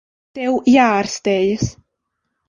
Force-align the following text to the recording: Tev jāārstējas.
Tev 0.37 0.55
jāārstējas. 0.75 1.67